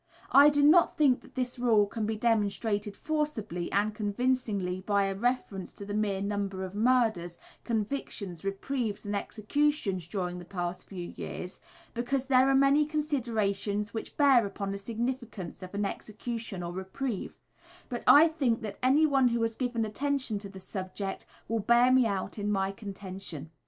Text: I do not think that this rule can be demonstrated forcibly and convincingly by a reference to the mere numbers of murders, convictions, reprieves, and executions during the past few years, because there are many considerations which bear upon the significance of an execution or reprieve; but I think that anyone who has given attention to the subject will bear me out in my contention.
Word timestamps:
I 0.31 0.49
do 0.49 0.63
not 0.63 0.97
think 0.97 1.21
that 1.21 1.35
this 1.35 1.59
rule 1.59 1.85
can 1.85 2.07
be 2.07 2.15
demonstrated 2.15 2.97
forcibly 2.97 3.71
and 3.71 3.93
convincingly 3.93 4.81
by 4.83 5.03
a 5.05 5.13
reference 5.13 5.71
to 5.73 5.85
the 5.85 5.93
mere 5.93 6.21
numbers 6.21 6.65
of 6.65 6.73
murders, 6.73 7.37
convictions, 7.63 8.43
reprieves, 8.43 9.05
and 9.05 9.15
executions 9.15 10.07
during 10.07 10.39
the 10.39 10.43
past 10.45 10.87
few 10.89 11.13
years, 11.15 11.59
because 11.93 12.25
there 12.25 12.49
are 12.49 12.55
many 12.55 12.83
considerations 12.87 13.93
which 13.93 14.17
bear 14.17 14.43
upon 14.43 14.71
the 14.71 14.79
significance 14.79 15.61
of 15.61 15.75
an 15.75 15.85
execution 15.85 16.63
or 16.63 16.71
reprieve; 16.71 17.35
but 17.87 18.03
I 18.07 18.27
think 18.27 18.61
that 18.61 18.79
anyone 18.81 19.27
who 19.27 19.41
has 19.43 19.55
given 19.55 19.85
attention 19.85 20.39
to 20.39 20.49
the 20.49 20.59
subject 20.59 21.27
will 21.47 21.59
bear 21.59 21.91
me 21.91 22.07
out 22.07 22.39
in 22.39 22.51
my 22.51 22.71
contention. 22.71 23.51